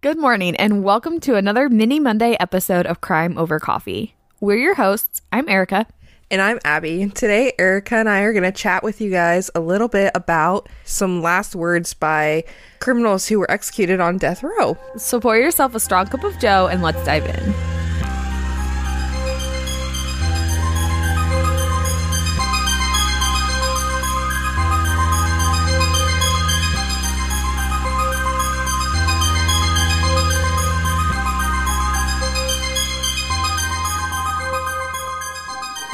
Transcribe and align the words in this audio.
Good 0.00 0.16
morning, 0.16 0.54
and 0.54 0.84
welcome 0.84 1.18
to 1.22 1.34
another 1.34 1.68
mini 1.68 1.98
Monday 1.98 2.36
episode 2.38 2.86
of 2.86 3.00
Crime 3.00 3.36
Over 3.36 3.58
Coffee. 3.58 4.14
We're 4.38 4.56
your 4.56 4.76
hosts. 4.76 5.22
I'm 5.32 5.48
Erica. 5.48 5.88
And 6.30 6.40
I'm 6.40 6.60
Abby. 6.62 7.08
Today, 7.08 7.52
Erica 7.58 7.96
and 7.96 8.08
I 8.08 8.20
are 8.20 8.32
going 8.32 8.44
to 8.44 8.52
chat 8.52 8.84
with 8.84 9.00
you 9.00 9.10
guys 9.10 9.50
a 9.56 9.60
little 9.60 9.88
bit 9.88 10.12
about 10.14 10.68
some 10.84 11.20
last 11.20 11.56
words 11.56 11.94
by 11.94 12.44
criminals 12.78 13.26
who 13.26 13.40
were 13.40 13.50
executed 13.50 13.98
on 13.98 14.18
death 14.18 14.44
row. 14.44 14.78
So 14.96 15.18
pour 15.18 15.36
yourself 15.36 15.74
a 15.74 15.80
strong 15.80 16.06
cup 16.06 16.22
of 16.22 16.38
Joe 16.38 16.68
and 16.68 16.80
let's 16.80 17.04
dive 17.04 17.26
in. 17.26 17.67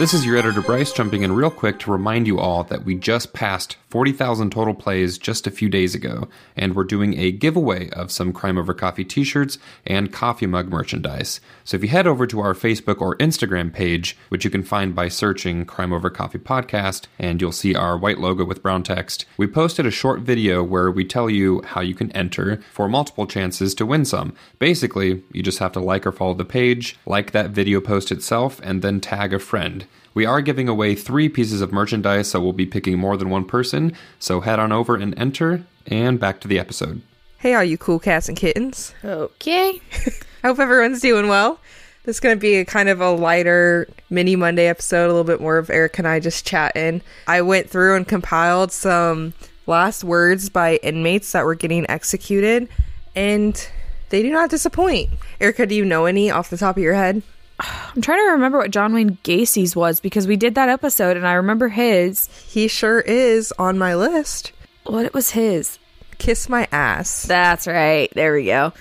This 0.04 0.12
is 0.12 0.26
your 0.26 0.36
editor 0.36 0.60
Bryce 0.60 0.92
jumping 0.92 1.22
in 1.22 1.32
real 1.32 1.50
quick 1.50 1.78
to 1.78 1.90
remind 1.90 2.26
you 2.26 2.38
all 2.38 2.62
that 2.64 2.84
we 2.84 2.94
just 2.94 3.32
passed 3.32 3.78
40,000 3.88 4.50
total 4.50 4.74
plays 4.74 5.16
just 5.16 5.46
a 5.46 5.50
few 5.50 5.70
days 5.70 5.94
ago, 5.94 6.28
and 6.56 6.74
we're 6.74 6.84
doing 6.84 7.16
a 7.16 7.30
giveaway 7.30 7.88
of 7.90 8.10
some 8.10 8.32
Crime 8.32 8.58
Over 8.58 8.74
Coffee 8.74 9.04
t 9.04 9.24
shirts 9.24 9.56
and 9.86 10.12
coffee 10.12 10.46
mug 10.46 10.68
merchandise. 10.68 11.40
So 11.64 11.77
if 11.77 11.82
you 11.82 11.88
head 11.88 12.06
over 12.06 12.27
to 12.27 12.40
our 12.40 12.52
Facebook 12.52 13.00
or 13.00 13.16
Instagram 13.16 13.72
page, 13.72 14.14
which 14.28 14.44
you 14.44 14.50
can 14.50 14.62
find 14.62 14.94
by 14.94 15.08
searching 15.08 15.64
Crime 15.64 15.92
Over 15.92 16.10
Coffee 16.10 16.38
Podcast, 16.38 17.06
and 17.18 17.41
you'll 17.41 17.52
see 17.52 17.74
our 17.74 17.96
white 17.96 18.18
logo 18.18 18.44
with 18.44 18.62
brown 18.62 18.82
text, 18.82 19.24
we 19.38 19.46
posted 19.46 19.86
a 19.86 19.91
short 19.91 20.20
video 20.20 20.62
where 20.62 20.91
we 20.91 21.06
tell 21.06 21.30
you 21.30 21.62
how 21.62 21.80
you 21.80 21.94
can 21.94 22.12
enter 22.12 22.60
for 22.72 22.91
multiple 22.91 23.27
chances 23.27 23.74
to 23.77 23.86
win 23.86 24.05
some. 24.05 24.34
Basically, 24.58 25.22
you 25.32 25.42
just 25.42 25.60
have 25.60 25.72
to 25.72 25.80
like 25.80 26.05
or 26.05 26.12
follow 26.12 26.34
the 26.34 26.44
page, 26.44 26.98
like 27.06 27.30
that 27.30 27.50
video 27.50 27.80
post 27.80 28.12
itself, 28.12 28.60
and 28.62 28.82
then 28.82 29.00
tag 29.00 29.32
a 29.32 29.38
friend. 29.38 29.86
We 30.14 30.27
are 30.27 30.41
giving 30.41 30.69
away 30.69 30.95
three 30.95 31.28
pieces 31.28 31.61
of 31.61 31.73
merchandise, 31.73 32.31
so 32.31 32.41
we'll 32.41 32.53
be 32.53 32.67
picking 32.67 32.98
more 32.98 33.17
than 33.17 33.31
one 33.31 33.45
person. 33.45 33.95
So 34.19 34.41
head 34.41 34.59
on 34.59 34.70
over 34.70 34.97
and 34.97 35.19
enter, 35.19 35.64
and 35.87 36.20
back 36.20 36.41
to 36.41 36.48
the 36.48 36.59
episode. 36.59 37.03
Hey, 37.39 37.55
all 37.55 37.64
you 37.64 37.77
cool 37.77 37.98
cats 37.98 38.28
and 38.28 38.37
kittens. 38.37 38.95
Okay. 39.05 39.81
I 40.45 40.48
hope 40.48 40.59
everyone's 40.59 41.00
doing 41.00 41.28
well. 41.28 41.59
This 42.05 42.17
is 42.17 42.20
going 42.20 42.37
to 42.37 42.41
be 42.41 42.56
a 42.56 42.65
kind 42.65 42.89
of 42.89 43.00
a 43.00 43.11
lighter 43.11 43.89
mini 44.11 44.37
Monday 44.37 44.67
episode, 44.67 45.06
a 45.06 45.09
little 45.09 45.25
bit 45.25 45.41
more 45.41 45.59
of 45.59 45.70
Eric 45.70 45.98
and 45.98 46.06
I 46.06 46.20
just 46.20 46.47
chatting. 46.47 47.00
I 47.27 47.42
went 47.42 47.69
through 47.69 47.97
and 47.97 48.06
compiled 48.06 48.72
some 48.72 49.33
last 49.67 50.05
words 50.05 50.48
by 50.50 50.77
inmates 50.77 51.33
that 51.33 51.45
were 51.45 51.55
getting 51.55 51.89
executed, 51.91 52.69
and 53.17 53.69
they 54.11 54.22
do 54.22 54.31
not 54.31 54.50
disappoint. 54.50 55.11
Erica, 55.41 55.67
do 55.67 55.75
you 55.75 55.84
know 55.84 56.05
any 56.05 56.31
off 56.31 56.50
the 56.50 56.59
top 56.59 56.77
of 56.77 56.83
your 56.83 56.95
head? 56.95 57.22
I'm 57.60 58.02
trying 58.02 58.19
to 58.19 58.33
remember 58.33 58.58
what 58.58 58.70
John 58.70 58.92
Wayne 58.92 59.19
Gacy's 59.22 59.77
was 59.77 60.00
because 60.00 60.27
we 60.27 60.36
did 60.36 60.55
that 60.56 60.69
episode 60.69 61.16
and 61.16 61.27
I 61.27 61.34
remember 61.34 61.69
his. 61.69 62.28
He 62.47 62.69
sure 62.69 63.00
is 63.00 63.52
on 63.58 63.78
my 63.78 63.94
list. 63.94 64.52
What 64.84 65.05
it 65.06 65.14
was 65.14 65.30
his? 65.30 65.78
Kiss 66.19 66.48
my 66.48 66.69
ass. 66.72 67.22
That's 67.22 67.66
right. 67.66 68.10
There 68.14 68.34
we 68.34 68.47
go. 68.47 68.72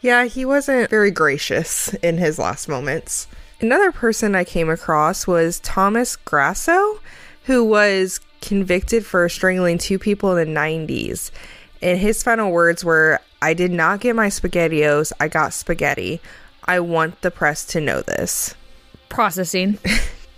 Yeah, 0.00 0.24
he 0.26 0.44
wasn't 0.44 0.90
very 0.90 1.10
gracious 1.10 1.92
in 1.94 2.18
his 2.18 2.38
last 2.38 2.68
moments. 2.68 3.26
Another 3.60 3.90
person 3.90 4.34
I 4.34 4.44
came 4.44 4.70
across 4.70 5.26
was 5.26 5.58
Thomas 5.60 6.14
Grasso, 6.14 7.00
who 7.44 7.64
was 7.64 8.20
convicted 8.40 9.04
for 9.04 9.28
strangling 9.28 9.78
two 9.78 9.98
people 9.98 10.36
in 10.36 10.54
the 10.54 10.60
90s. 10.60 11.32
And 11.82 11.98
his 11.98 12.22
final 12.22 12.52
words 12.52 12.84
were 12.84 13.20
I 13.42 13.54
did 13.54 13.72
not 13.72 14.00
get 14.00 14.14
my 14.14 14.28
SpaghettiOs, 14.28 15.12
I 15.18 15.28
got 15.28 15.52
spaghetti. 15.52 16.20
I 16.68 16.78
want 16.80 17.22
the 17.22 17.30
press 17.32 17.64
to 17.66 17.80
know 17.80 18.02
this. 18.02 18.54
Processing. 19.08 19.78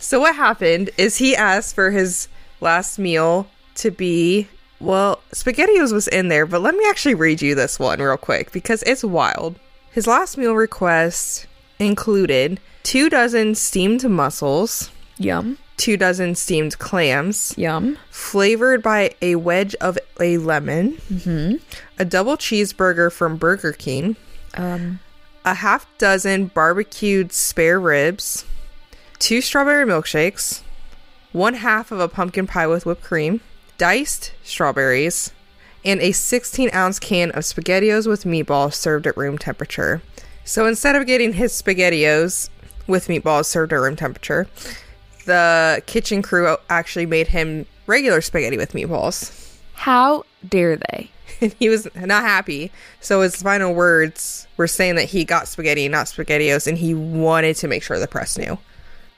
So, 0.03 0.19
what 0.21 0.35
happened 0.35 0.89
is 0.97 1.19
he 1.19 1.37
asked 1.37 1.75
for 1.75 1.91
his 1.91 2.27
last 2.63 2.99
meal 2.99 3.47
to 3.75 3.91
be, 3.91 4.49
well, 4.81 5.21
SpaghettiOs 5.33 5.93
was 5.93 6.09
in 6.09 6.29
there, 6.29 6.47
but 6.47 6.63
let 6.63 6.75
me 6.75 6.83
actually 6.89 7.15
read 7.15 7.43
you 7.43 7.55
this 7.55 7.79
one 7.79 7.99
real 8.01 8.17
quick 8.17 8.51
because 8.51 8.83
it's 8.85 9.05
wild. 9.05 9.57
His 9.93 10.07
last 10.07 10.39
meal 10.39 10.55
request 10.55 11.47
included 11.79 12.61
two 12.83 13.11
dozen 13.11 13.55
steamed 13.55 14.09
mussels, 14.09 14.91
Yum. 15.19 15.59
two 15.77 15.99
dozen 15.99 16.35
steamed 16.35 16.79
clams, 16.79 17.53
Yum. 17.59 17.99
flavored 18.09 18.83
by 18.83 19.11
a 19.21 19.35
wedge 19.37 19.75
of 19.83 19.99
a 20.19 20.39
lemon, 20.39 20.97
a 21.99 22.07
double 22.07 22.39
cheeseburger 22.39 23.13
from 23.13 23.37
Burger 23.37 23.73
King, 23.73 24.17
Um, 24.55 25.01
a 25.51 25.55
half 25.55 25.85
dozen 25.99 26.47
barbecued 26.47 27.33
spare 27.33 27.81
ribs, 27.81 28.45
two 29.19 29.41
strawberry 29.41 29.85
milkshakes, 29.85 30.63
one 31.33 31.55
half 31.55 31.91
of 31.91 31.99
a 31.99 32.07
pumpkin 32.07 32.47
pie 32.47 32.69
with 32.69 32.87
whipped 32.87 33.03
cream, 33.03 33.41
diced 33.77 34.33
strawberries, 34.45 35.33
and 35.85 36.01
a 36.01 36.13
16 36.13 36.71
ounce 36.73 37.01
can 37.01 37.33
of 37.33 37.43
SpaghettiOs 37.43 38.07
with 38.07 38.23
meatballs 38.23 38.75
served 38.75 39.09
at 39.09 39.17
room 39.17 39.39
temperature. 39.39 40.01
So 40.45 40.67
instead 40.67 40.95
of 40.95 41.07
getting 41.07 41.33
his 41.33 41.53
SpaghettiOs 41.61 42.49
with 42.87 43.09
meatballs 43.09 43.47
served 43.47 43.73
at 43.73 43.81
room 43.81 43.97
temperature, 43.97 44.47
the 45.25 45.83
kitchen 45.87 46.23
crew 46.23 46.57
actually 46.69 47.07
made 47.07 47.27
him 47.29 47.67
regular 47.89 48.21
spaghetti 48.21 48.57
with 48.57 48.73
meatballs. 48.73 49.37
how 49.75 50.23
dare 50.49 50.77
they? 50.77 51.11
And 51.41 51.53
he 51.59 51.69
was 51.69 51.89
not 51.95 52.23
happy. 52.23 52.71
So 53.01 53.23
his 53.23 53.37
final 53.37 53.75
words 53.75 54.47
were 54.57 54.67
saying 54.67 54.97
that 54.97 55.07
he 55.07 55.25
got 55.25 55.49
spaghetti, 55.49 55.89
not 55.89 56.07
spaghettios, 56.07 56.67
and 56.67 56.79
he 56.79 56.95
wanted 56.95 57.57
to 57.57 57.69
make 57.69 57.83
sure 57.83 57.99
the 57.99 58.09
press 58.09 58.39
knew. 58.39 58.59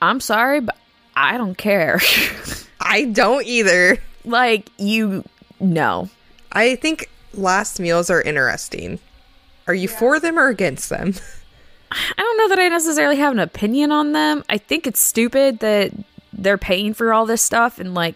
I'm 0.01 0.19
sorry, 0.19 0.59
but 0.59 0.77
I 1.15 1.37
don't 1.37 1.57
care. 1.57 1.99
I 2.81 3.05
don't 3.05 3.45
either. 3.45 3.97
like, 4.25 4.69
you 4.77 5.23
know. 5.59 6.09
I 6.51 6.75
think 6.75 7.09
last 7.33 7.79
meals 7.79 8.09
are 8.09 8.21
interesting. 8.21 8.99
Are 9.67 9.73
you 9.73 9.87
for 9.87 10.19
them 10.19 10.37
or 10.37 10.47
against 10.47 10.89
them? 10.89 11.13
I 11.91 12.13
don't 12.17 12.37
know 12.37 12.49
that 12.49 12.59
I 12.59 12.67
necessarily 12.69 13.17
have 13.17 13.33
an 13.33 13.39
opinion 13.39 13.91
on 13.91 14.13
them. 14.13 14.43
I 14.49 14.57
think 14.57 14.87
it's 14.87 14.99
stupid 14.99 15.59
that 15.59 15.91
they're 16.33 16.57
paying 16.57 16.93
for 16.93 17.13
all 17.13 17.25
this 17.25 17.41
stuff 17.41 17.79
and 17.79 17.93
like 17.93 18.15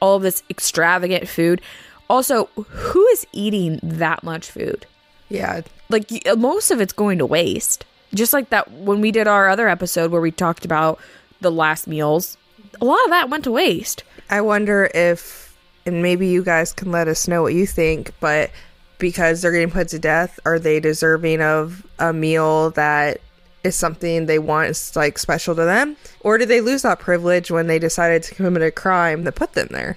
all 0.00 0.18
this 0.18 0.42
extravagant 0.48 1.28
food. 1.28 1.60
Also, 2.08 2.46
who 2.56 3.06
is 3.08 3.26
eating 3.32 3.80
that 3.82 4.22
much 4.22 4.50
food? 4.50 4.86
Yeah. 5.28 5.62
Like 5.88 6.10
uh, 6.26 6.36
most 6.36 6.70
of 6.70 6.80
it's 6.80 6.92
going 6.92 7.18
to 7.18 7.26
waste. 7.26 7.84
Just 8.14 8.32
like 8.32 8.50
that 8.50 8.70
when 8.70 9.00
we 9.00 9.10
did 9.10 9.26
our 9.26 9.48
other 9.48 9.68
episode 9.68 10.10
where 10.10 10.20
we 10.20 10.30
talked 10.30 10.64
about 10.64 11.00
the 11.40 11.50
last 11.50 11.86
meals, 11.86 12.36
a 12.80 12.84
lot 12.84 13.02
of 13.04 13.10
that 13.10 13.28
went 13.30 13.44
to 13.44 13.50
waste. 13.50 14.04
I 14.30 14.40
wonder 14.40 14.90
if, 14.94 15.56
and 15.84 16.02
maybe 16.02 16.28
you 16.28 16.42
guys 16.42 16.72
can 16.72 16.90
let 16.92 17.08
us 17.08 17.28
know 17.28 17.42
what 17.42 17.54
you 17.54 17.66
think, 17.66 18.12
but 18.20 18.50
because 18.98 19.42
they're 19.42 19.52
getting 19.52 19.70
put 19.70 19.88
to 19.88 19.98
death, 19.98 20.40
are 20.46 20.58
they 20.58 20.80
deserving 20.80 21.42
of 21.42 21.86
a 21.98 22.12
meal 22.12 22.70
that 22.70 23.20
is 23.64 23.76
something 23.76 24.26
they 24.26 24.38
want 24.38 24.70
is 24.70 24.96
like 24.96 25.18
special 25.18 25.54
to 25.54 25.64
them? 25.64 25.96
Or 26.20 26.38
did 26.38 26.48
they 26.48 26.60
lose 26.60 26.82
that 26.82 27.00
privilege 27.00 27.50
when 27.50 27.66
they 27.66 27.78
decided 27.78 28.22
to 28.24 28.34
commit 28.34 28.62
a 28.62 28.70
crime 28.70 29.24
that 29.24 29.34
put 29.34 29.52
them 29.52 29.68
there? 29.70 29.96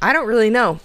I 0.00 0.12
don't 0.12 0.28
really 0.28 0.50
know. 0.50 0.80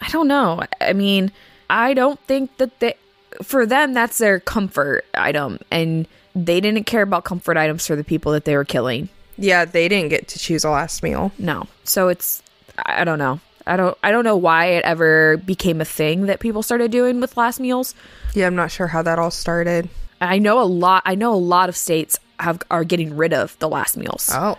I 0.00 0.08
don't 0.10 0.28
know. 0.28 0.62
I 0.80 0.92
mean, 0.92 1.32
I 1.68 1.94
don't 1.94 2.20
think 2.20 2.56
that 2.58 2.78
they 2.80 2.94
for 3.42 3.66
them 3.66 3.92
that's 3.92 4.18
their 4.18 4.40
comfort 4.40 5.04
item 5.14 5.58
and 5.70 6.06
they 6.34 6.60
didn't 6.60 6.84
care 6.84 7.02
about 7.02 7.24
comfort 7.24 7.56
items 7.56 7.86
for 7.86 7.96
the 7.96 8.04
people 8.04 8.32
that 8.32 8.44
they 8.44 8.56
were 8.56 8.64
killing. 8.64 9.08
Yeah, 9.38 9.64
they 9.64 9.88
didn't 9.88 10.08
get 10.10 10.28
to 10.28 10.38
choose 10.38 10.64
a 10.64 10.70
last 10.70 11.02
meal. 11.02 11.32
No. 11.38 11.66
So 11.84 12.08
it's 12.08 12.42
I 12.84 13.04
don't 13.04 13.18
know. 13.18 13.40
I 13.66 13.76
don't 13.76 13.96
I 14.02 14.10
don't 14.12 14.24
know 14.24 14.36
why 14.36 14.66
it 14.66 14.84
ever 14.84 15.38
became 15.38 15.80
a 15.80 15.84
thing 15.84 16.26
that 16.26 16.40
people 16.40 16.62
started 16.62 16.90
doing 16.90 17.20
with 17.20 17.36
last 17.36 17.60
meals. 17.60 17.94
Yeah, 18.34 18.46
I'm 18.46 18.54
not 18.54 18.70
sure 18.70 18.86
how 18.86 19.02
that 19.02 19.18
all 19.18 19.30
started. 19.30 19.88
I 20.20 20.38
know 20.38 20.60
a 20.60 20.64
lot 20.64 21.02
I 21.04 21.14
know 21.14 21.34
a 21.34 21.36
lot 21.36 21.68
of 21.68 21.76
states 21.76 22.18
have 22.38 22.62
are 22.70 22.84
getting 22.84 23.16
rid 23.16 23.32
of 23.32 23.58
the 23.58 23.68
last 23.68 23.96
meals. 23.96 24.30
Oh. 24.32 24.56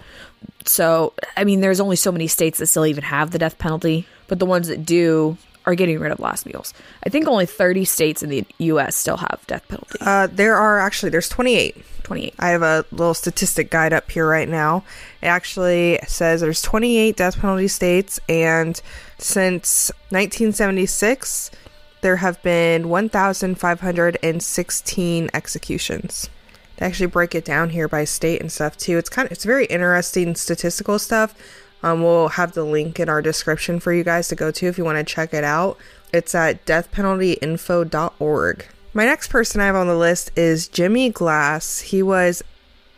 So, 0.65 1.13
I 1.37 1.45
mean 1.45 1.61
there's 1.61 1.79
only 1.79 1.95
so 1.95 2.11
many 2.11 2.27
states 2.27 2.57
that 2.59 2.67
still 2.67 2.85
even 2.85 3.03
have 3.03 3.31
the 3.31 3.39
death 3.39 3.57
penalty, 3.57 4.05
but 4.27 4.39
the 4.39 4.45
ones 4.45 4.67
that 4.67 4.85
do 4.85 5.37
are 5.67 5.75
getting 5.75 5.99
rid 5.99 6.11
of 6.13 6.19
last 6.19 6.45
meals. 6.45 6.73
I 7.05 7.09
think 7.09 7.27
only 7.27 7.45
30 7.45 7.83
states 7.83 8.23
in 8.23 8.29
the 8.29 8.45
US 8.59 8.95
still 8.95 9.17
have 9.17 9.43
death 9.47 9.67
penalty. 9.67 9.97
Uh, 9.99 10.27
there 10.27 10.55
are 10.55 10.79
actually, 10.79 11.09
there's 11.09 11.27
28. 11.27 11.83
28. 12.03 12.35
I 12.39 12.49
have 12.49 12.61
a 12.61 12.85
little 12.91 13.13
statistic 13.13 13.69
guide 13.69 13.91
up 13.91 14.09
here 14.09 14.25
right 14.25 14.47
now. 14.47 14.85
It 15.21 15.27
actually 15.27 15.99
says 16.07 16.39
there's 16.39 16.61
28 16.61 17.17
death 17.17 17.37
penalty 17.37 17.67
states, 17.67 18.17
and 18.29 18.81
since 19.17 19.91
1976, 20.09 21.51
there 21.99 22.15
have 22.15 22.41
been 22.43 22.87
1,516 22.87 25.29
executions. 25.33 26.29
They 26.77 26.85
actually 26.85 27.07
break 27.07 27.35
it 27.35 27.43
down 27.43 27.71
here 27.71 27.89
by 27.89 28.05
state 28.05 28.39
and 28.39 28.49
stuff 28.49 28.77
too. 28.77 28.97
It's 28.97 29.09
kind 29.09 29.25
of 29.25 29.33
it's 29.33 29.43
very 29.43 29.65
interesting 29.65 30.33
statistical 30.35 30.97
stuff. 30.99 31.35
Um, 31.83 32.03
we'll 32.03 32.29
have 32.29 32.53
the 32.53 32.63
link 32.63 32.99
in 32.99 33.09
our 33.09 33.21
description 33.21 33.79
for 33.79 33.93
you 33.93 34.03
guys 34.03 34.27
to 34.29 34.35
go 34.35 34.51
to 34.51 34.67
if 34.67 34.77
you 34.77 34.83
want 34.83 34.97
to 34.97 35.03
check 35.03 35.33
it 35.33 35.43
out. 35.43 35.77
It's 36.13 36.33
at 36.33 36.65
deathpenaltyinfo.org. 36.65 38.65
My 38.93 39.05
next 39.05 39.29
person 39.29 39.61
I 39.61 39.65
have 39.65 39.75
on 39.75 39.87
the 39.87 39.95
list 39.95 40.31
is 40.35 40.67
Jimmy 40.67 41.09
Glass. 41.09 41.81
He 41.81 42.01
was 42.01 42.43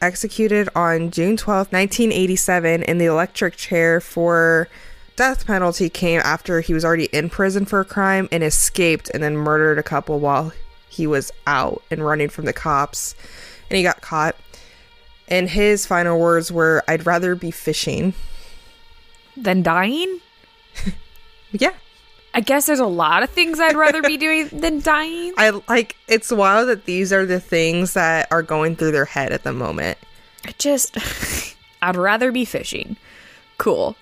executed 0.01 0.69
on 0.75 1.11
June 1.11 1.35
12, 1.35 1.73
1987, 1.73 2.83
in 2.83 2.97
the 2.97 3.05
electric 3.05 3.57
chair 3.57 3.99
for 3.99 4.69
death 5.17 5.45
penalty 5.45 5.89
came 5.89 6.21
after 6.21 6.61
he 6.61 6.73
was 6.73 6.85
already 6.85 7.07
in 7.07 7.29
prison 7.29 7.65
for 7.65 7.81
a 7.81 7.85
crime 7.85 8.29
and 8.31 8.41
escaped 8.41 9.11
and 9.13 9.21
then 9.21 9.35
murdered 9.35 9.77
a 9.77 9.83
couple 9.83 10.17
while 10.19 10.53
he 10.87 11.05
was 11.05 11.29
out 11.45 11.83
and 11.91 12.05
running 12.05 12.29
from 12.29 12.45
the 12.45 12.53
cops 12.53 13.15
and 13.69 13.75
he 13.75 13.83
got 13.83 14.01
caught. 14.01 14.37
And 15.27 15.49
his 15.49 15.85
final 15.85 16.17
words 16.17 16.51
were, 16.51 16.83
I'd 16.87 17.05
rather 17.05 17.35
be 17.35 17.51
fishing. 17.51 18.13
Then 19.43 19.63
dying? 19.63 20.19
Yeah. 21.51 21.71
I 22.31 22.41
guess 22.41 22.67
there's 22.67 22.79
a 22.79 22.85
lot 22.85 23.23
of 23.23 23.31
things 23.31 23.59
I'd 23.59 23.75
rather 23.75 24.03
be 24.03 24.17
doing 24.25 24.49
than 24.49 24.81
dying. 24.81 25.33
I 25.35 25.49
like 25.67 25.95
it's 26.07 26.31
wild 26.31 26.69
that 26.69 26.85
these 26.85 27.11
are 27.11 27.25
the 27.25 27.39
things 27.39 27.95
that 27.95 28.27
are 28.31 28.43
going 28.43 28.75
through 28.75 28.91
their 28.91 29.05
head 29.05 29.31
at 29.31 29.43
the 29.43 29.51
moment. 29.51 29.97
I 30.45 30.51
just 30.59 30.95
I'd 31.81 31.95
rather 31.95 32.31
be 32.31 32.45
fishing. 32.45 32.97
Cool. 33.57 33.95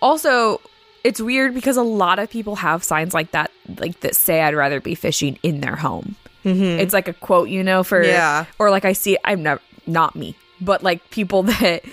Also, 0.00 0.62
it's 1.04 1.20
weird 1.20 1.52
because 1.52 1.76
a 1.76 1.82
lot 1.82 2.18
of 2.18 2.30
people 2.30 2.56
have 2.56 2.82
signs 2.82 3.12
like 3.12 3.32
that 3.32 3.50
like 3.78 4.00
that 4.00 4.16
say 4.16 4.40
I'd 4.40 4.54
rather 4.54 4.80
be 4.80 4.94
fishing 4.94 5.38
in 5.42 5.60
their 5.60 5.76
home. 5.76 6.16
Mm-hmm. 6.42 6.80
It's 6.80 6.94
like 6.94 7.06
a 7.08 7.12
quote, 7.12 7.50
you 7.50 7.62
know, 7.62 7.84
for 7.84 8.02
Yeah. 8.02 8.46
or 8.58 8.70
like 8.70 8.86
I 8.86 8.94
see 8.94 9.18
I'm 9.24 9.42
never 9.42 9.60
not 9.86 10.16
me, 10.16 10.36
but 10.58 10.82
like 10.82 11.10
people 11.10 11.42
that 11.42 11.84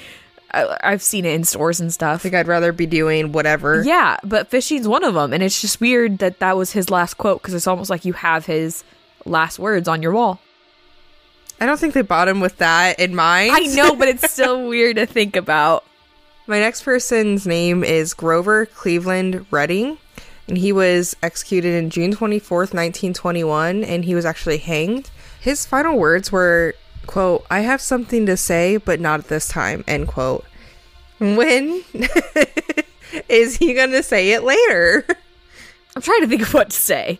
I, 0.53 0.77
I've 0.83 1.01
seen 1.01 1.25
it 1.25 1.33
in 1.33 1.43
stores 1.43 1.79
and 1.79 1.91
stuff. 1.91 2.15
I 2.15 2.17
think 2.17 2.35
I'd 2.35 2.47
rather 2.47 2.71
be 2.71 2.85
doing 2.85 3.31
whatever. 3.31 3.83
Yeah, 3.83 4.17
but 4.23 4.49
fishing's 4.49 4.87
one 4.87 5.03
of 5.03 5.13
them, 5.13 5.33
and 5.33 5.41
it's 5.41 5.61
just 5.61 5.79
weird 5.81 6.19
that 6.19 6.39
that 6.39 6.57
was 6.57 6.71
his 6.71 6.89
last 6.89 7.15
quote 7.15 7.41
because 7.41 7.53
it's 7.53 7.67
almost 7.67 7.89
like 7.89 8.05
you 8.05 8.13
have 8.13 8.45
his 8.45 8.83
last 9.25 9.59
words 9.59 9.87
on 9.87 10.01
your 10.01 10.11
wall. 10.11 10.39
I 11.59 11.67
don't 11.67 11.79
think 11.79 11.93
they 11.93 12.01
bought 12.01 12.27
him 12.27 12.39
with 12.39 12.57
that 12.57 12.99
in 12.99 13.15
mind. 13.15 13.51
I 13.53 13.59
know, 13.59 13.95
but 13.95 14.07
it's 14.07 14.31
still 14.31 14.67
weird 14.67 14.95
to 14.95 15.05
think 15.05 15.35
about. 15.35 15.85
My 16.47 16.59
next 16.59 16.83
person's 16.83 17.45
name 17.45 17.83
is 17.83 18.15
Grover 18.15 18.65
Cleveland 18.65 19.45
Redding, 19.51 19.99
and 20.47 20.57
he 20.57 20.71
was 20.71 21.15
executed 21.21 21.75
in 21.75 21.91
June 21.91 22.13
24th, 22.15 22.73
1921, 22.73 23.83
and 23.83 24.03
he 24.03 24.15
was 24.15 24.25
actually 24.25 24.57
hanged. 24.57 25.11
His 25.39 25.65
final 25.67 25.97
words 25.97 26.31
were, 26.31 26.73
quote, 27.07 27.45
I 27.49 27.61
have 27.61 27.81
something 27.81 28.25
to 28.25 28.37
say, 28.37 28.77
but 28.77 28.99
not 28.99 29.19
at 29.19 29.27
this 29.27 29.47
time, 29.47 29.83
end 29.87 30.07
quote. 30.07 30.45
When 31.19 31.83
is 33.29 33.57
he 33.57 33.73
going 33.73 33.91
to 33.91 34.03
say 34.03 34.31
it 34.31 34.43
later? 34.43 35.05
I'm 35.95 36.01
trying 36.01 36.21
to 36.21 36.27
think 36.27 36.41
of 36.41 36.53
what 36.53 36.69
to 36.69 36.77
say. 36.77 37.19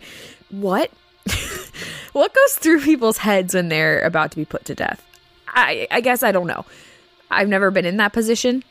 What? 0.50 0.92
what 2.13 2.33
goes 2.33 2.56
through 2.56 2.81
people's 2.81 3.18
heads 3.18 3.54
when 3.54 3.69
they're 3.69 4.01
about 4.01 4.31
to 4.31 4.38
be 4.38 4.45
put 4.45 4.66
to 4.66 4.75
death? 4.75 5.06
I 5.48 5.88
I 5.92 6.01
guess 6.01 6.24
I 6.24 6.31
don't 6.31 6.48
know. 6.48 6.66
I've 7.30 7.50
never 7.50 7.69
been 7.72 7.86
in 7.86 7.98
that 7.98 8.13
position 8.13 8.63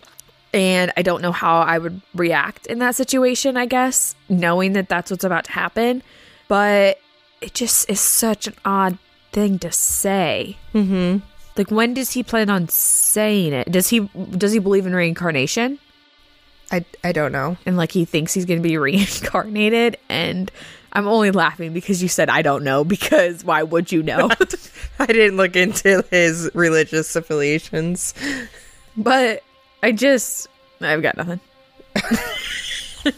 and 0.53 0.93
I 0.97 1.03
don't 1.03 1.23
know 1.23 1.33
how 1.33 1.61
I 1.61 1.79
would 1.79 2.01
react 2.15 2.67
in 2.67 2.79
that 2.81 2.97
situation, 2.97 3.57
I 3.57 3.67
guess, 3.67 4.15
knowing 4.29 4.73
that 4.73 4.89
that's 4.89 5.11
what's 5.11 5.25
about 5.25 5.45
to 5.45 5.53
happen, 5.53 6.03
but 6.49 6.99
it 7.41 7.55
just 7.55 7.89
is 7.89 8.01
such 8.01 8.47
an 8.47 8.55
odd 8.65 8.99
thing 9.33 9.59
to 9.61 9.71
say. 9.73 10.57
Mhm. 10.75 11.23
Like 11.57 11.71
when 11.71 11.95
does 11.95 12.13
he 12.13 12.23
plan 12.23 12.49
on 12.51 12.69
saying 12.69 13.53
it? 13.53 13.71
Does 13.71 13.89
he 13.89 14.01
does 14.37 14.53
he 14.53 14.59
believe 14.59 14.87
in 14.87 14.95
reincarnation? 14.95 15.79
I, 16.73 16.85
I 17.03 17.11
don't 17.13 17.33
know. 17.33 17.57
and 17.67 17.77
like 17.77 17.91
he 17.93 18.05
thinks 18.05 18.33
he's 18.33 18.45
going 18.45 18.63
to 18.63 18.69
be 18.69 18.79
reincarnated 18.89 19.97
and 20.09 20.51
I'm 20.93 21.07
only 21.07 21.31
laughing 21.31 21.73
because 21.73 22.03
you 22.03 22.09
said 22.09 22.29
I 22.31 22.43
don't 22.43 22.65
know 22.65 22.85
because 22.85 23.45
why 23.45 23.63
would 23.63 23.91
you 23.93 24.03
know? 24.03 24.29
I 24.99 25.07
didn't 25.07 25.37
look 25.37 25.55
into 25.57 26.05
his 26.11 26.51
religious 26.55 27.15
affiliations. 27.17 28.15
but 28.97 29.43
I 29.83 29.93
just 29.93 30.49
I've 30.81 31.03
got 31.03 31.17
nothing. 31.17 31.41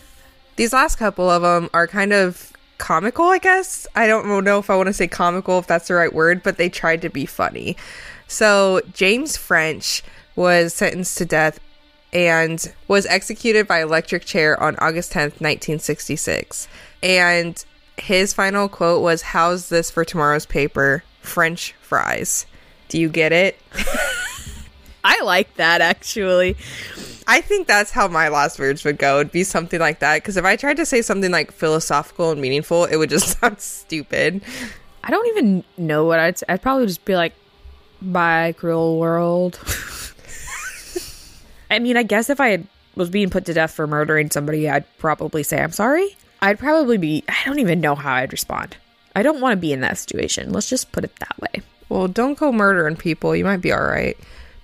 These 0.56 0.72
last 0.72 0.96
couple 0.96 1.28
of 1.30 1.42
them 1.42 1.70
are 1.72 1.86
kind 1.86 2.12
of 2.12 2.51
comical, 2.82 3.26
I 3.26 3.38
guess. 3.38 3.87
I 3.94 4.08
don't 4.08 4.44
know 4.44 4.58
if 4.58 4.69
I 4.69 4.75
want 4.75 4.88
to 4.88 4.93
say 4.93 5.06
comical, 5.06 5.61
if 5.61 5.69
that's 5.69 5.87
the 5.87 5.94
right 5.94 6.12
word, 6.12 6.43
but 6.43 6.56
they 6.56 6.69
tried 6.69 7.00
to 7.02 7.08
be 7.08 7.26
funny. 7.26 7.76
So, 8.26 8.81
James 8.93 9.37
French 9.37 10.02
was 10.34 10.75
sentenced 10.75 11.17
to 11.19 11.25
death 11.25 11.61
and 12.12 12.75
was 12.88 13.06
executed 13.06 13.69
by 13.69 13.82
electric 13.82 14.25
chair 14.25 14.61
on 14.61 14.75
August 14.76 15.12
10th, 15.12 15.40
1966. 15.40 16.67
And 17.05 17.64
his 17.99 18.34
final 18.34 18.69
quote 18.69 19.00
was, 19.00 19.23
How's 19.23 19.69
this 19.69 19.90
for 19.90 20.05
tomorrow's 20.05 20.44
paper? 20.44 21.05
French 21.20 21.75
fries. 21.81 22.46
Do 22.88 22.99
you 22.99 23.08
get 23.08 23.32
it? 23.32 23.61
I 25.05 25.23
like 25.23 25.55
that 25.55 25.81
actually. 25.81 26.56
I 27.26 27.40
think 27.40 27.66
that's 27.66 27.90
how 27.90 28.08
my 28.08 28.28
last 28.28 28.58
words 28.58 28.84
would 28.84 28.98
go. 28.98 29.20
It'd 29.20 29.32
be 29.32 29.44
something 29.44 29.80
like 29.80 30.00
that. 30.00 30.16
Because 30.16 30.36
if 30.36 30.44
I 30.44 30.56
tried 30.56 30.76
to 30.78 30.86
say 30.86 31.02
something 31.02 31.30
like 31.30 31.52
philosophical 31.52 32.30
and 32.30 32.40
meaningful, 32.40 32.84
it 32.84 32.96
would 32.96 33.10
just 33.10 33.38
sound 33.40 33.60
stupid. 33.60 34.42
I 35.04 35.10
don't 35.10 35.26
even 35.28 35.64
know 35.76 36.04
what 36.04 36.19
I'd 36.19 36.38
say. 36.38 36.46
I'd 36.48 36.62
probably 36.62 36.86
just 36.86 37.04
be 37.04 37.14
like 37.14 37.34
bye 38.00 38.54
cruel 38.56 38.98
world. 38.98 39.60
I 41.70 41.78
mean, 41.78 41.96
I 41.96 42.02
guess 42.02 42.28
if 42.28 42.40
I 42.40 42.48
had, 42.48 42.66
was 42.94 43.08
being 43.08 43.30
put 43.30 43.46
to 43.46 43.54
death 43.54 43.72
for 43.72 43.86
murdering 43.86 44.30
somebody, 44.30 44.69
I'd 44.69 44.84
probably 44.98 45.42
say 45.42 45.62
I'm 45.62 45.72
sorry. 45.72 46.16
I'd 46.42 46.58
probably 46.58 46.98
be 46.98 47.24
I 47.28 47.36
don't 47.44 47.60
even 47.60 47.80
know 47.80 47.94
how 47.94 48.14
I'd 48.14 48.32
respond. 48.32 48.76
I 49.14 49.22
don't 49.22 49.40
want 49.40 49.52
to 49.52 49.60
be 49.60 49.72
in 49.72 49.80
that 49.80 49.98
situation. 49.98 50.52
Let's 50.52 50.69
just 50.69 50.92
put 50.92 51.04
it 51.04 51.14
that 51.16 51.38
way. 51.38 51.62
Well, 51.88 52.08
don't 52.08 52.38
go 52.38 52.52
murdering 52.52 52.96
people. 52.96 53.36
You 53.36 53.44
might 53.44 53.58
be 53.58 53.72
all 53.72 53.84
right. 53.84 54.16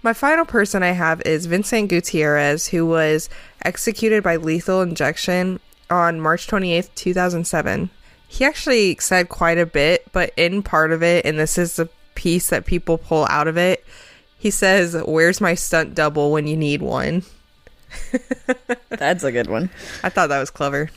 My 0.03 0.13
final 0.13 0.45
person 0.45 0.83
I 0.83 0.93
have 0.93 1.21
is 1.23 1.47
Vincent 1.47 1.89
Gutierrez, 1.89 2.69
who 2.69 2.87
was 2.87 3.29
executed 3.65 4.23
by 4.23 4.37
lethal 4.37 4.81
injection 4.81 5.59
on 5.91 6.21
March 6.21 6.47
28th, 6.47 6.95
2007. 6.95 7.91
He 8.29 8.45
actually 8.45 8.97
said 9.01 9.29
quite 9.29 9.59
a 9.59 9.67
bit, 9.67 10.07
but 10.13 10.33
in 10.37 10.63
part 10.63 10.93
of 10.93 11.03
it, 11.03 11.25
and 11.25 11.39
this 11.39 11.59
is 11.59 11.77
the 11.77 11.89
piece 12.15 12.51
that 12.51 12.67
people 12.67 12.99
pull 12.99 13.27
out 13.29 13.49
of 13.49 13.57
it, 13.57 13.85
he 14.39 14.51
says, 14.51 14.97
Where's 15.07 15.41
my 15.41 15.55
stunt 15.55 15.95
double 15.95 16.31
when 16.31 16.47
you 16.47 16.57
need 16.57 16.81
one? 16.81 17.25
That's 18.89 19.25
a 19.25 19.33
good 19.33 19.49
one. 19.49 19.71
I 20.05 20.11
thought 20.11 20.29
that 20.29 20.39
was 20.39 20.51
clever. 20.51 20.91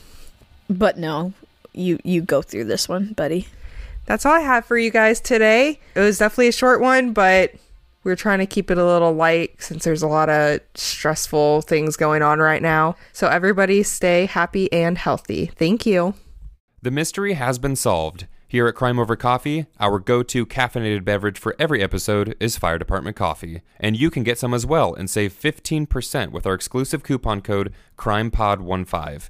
But 0.70 0.98
no, 0.98 1.34
you 1.74 2.00
you 2.04 2.22
go 2.22 2.42
through 2.42 2.66
this 2.66 2.88
one, 2.88 3.14
buddy. 3.14 3.48
That's 4.06 4.26
all 4.26 4.34
I 4.34 4.42
have 4.42 4.66
for 4.66 4.78
you 4.78 4.92
guys 4.92 5.20
today. 5.20 5.80
It 5.96 6.00
was 6.00 6.20
definitely 6.20 6.50
a 6.50 6.54
short 6.54 6.82
one, 6.82 7.14
but 7.14 7.54
we're 8.04 8.16
trying 8.16 8.40
to 8.40 8.46
keep 8.46 8.72
it 8.72 8.78
a 8.78 8.86
little 8.86 9.14
light 9.14 9.62
since 9.62 9.84
there's 9.84 10.02
a 10.02 10.08
lot 10.08 10.30
of 10.30 10.60
stressful 10.76 11.62
things 11.62 11.96
going 11.96 12.22
on 12.22 12.40
right 12.40 12.62
now. 12.62 12.96
So, 13.14 13.28
everybody 13.28 13.84
stay 13.84 14.26
happy 14.26 14.72
and 14.72 14.98
healthy. 14.98 15.52
Thank 15.56 15.86
you. 15.86 16.16
The 16.82 16.92
mystery 16.92 17.34
has 17.34 17.60
been 17.60 17.76
solved. 17.76 18.28
Here 18.52 18.68
at 18.68 18.76
Crime 18.76 19.00
Over 19.00 19.16
Coffee, 19.16 19.68
our 19.80 19.98
go 19.98 20.24
to 20.24 20.46
caffeinated 20.46 21.06
beverage 21.06 21.40
for 21.40 21.56
every 21.58 21.82
episode 21.82 22.36
is 22.38 22.58
Fire 22.58 22.78
Department 22.78 23.16
Coffee. 23.16 23.62
And 23.80 23.98
you 23.98 24.10
can 24.10 24.24
get 24.24 24.38
some 24.38 24.54
as 24.54 24.66
well 24.66 24.94
and 24.94 25.10
save 25.10 25.32
15% 25.32 26.32
with 26.32 26.46
our 26.46 26.54
exclusive 26.54 27.02
coupon 27.02 27.40
code 27.40 27.74
CrimePod15. 27.98 29.30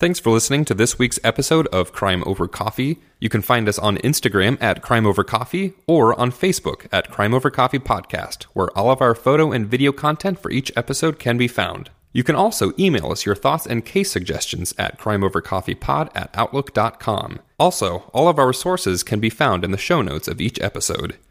Thanks 0.00 0.18
for 0.18 0.30
listening 0.30 0.64
to 0.64 0.72
this 0.72 0.98
week's 0.98 1.18
episode 1.22 1.66
of 1.66 1.92
Crime 1.92 2.24
Over 2.24 2.48
Coffee. 2.48 3.00
You 3.18 3.28
can 3.28 3.42
find 3.42 3.68
us 3.68 3.78
on 3.78 3.98
Instagram 3.98 4.56
at 4.58 4.80
Crime 4.80 5.04
Over 5.04 5.22
Coffee 5.22 5.74
or 5.86 6.18
on 6.18 6.32
Facebook 6.32 6.86
at 6.90 7.10
Crime 7.10 7.34
Over 7.34 7.50
Coffee 7.50 7.78
Podcast, 7.78 8.44
where 8.54 8.70
all 8.70 8.90
of 8.90 9.02
our 9.02 9.14
photo 9.14 9.52
and 9.52 9.66
video 9.66 9.92
content 9.92 10.38
for 10.38 10.50
each 10.50 10.72
episode 10.74 11.18
can 11.18 11.36
be 11.36 11.46
found. 11.46 11.90
You 12.14 12.24
can 12.24 12.34
also 12.34 12.72
email 12.78 13.12
us 13.12 13.26
your 13.26 13.34
thoughts 13.34 13.66
and 13.66 13.84
case 13.84 14.10
suggestions 14.10 14.72
at 14.78 14.98
crimeovercoffeepod 14.98 16.12
at 16.14 16.30
outlook.com. 16.32 17.40
Also, 17.58 18.10
all 18.14 18.26
of 18.26 18.38
our 18.38 18.54
sources 18.54 19.02
can 19.02 19.20
be 19.20 19.28
found 19.28 19.64
in 19.64 19.70
the 19.70 19.76
show 19.76 20.00
notes 20.00 20.28
of 20.28 20.40
each 20.40 20.58
episode. 20.62 21.18